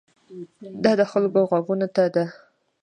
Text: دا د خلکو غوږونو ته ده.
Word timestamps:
دا 0.83 0.91
د 0.99 1.01
خلکو 1.11 1.39
غوږونو 1.49 1.87
ته 1.95 2.03
ده. 2.15 2.25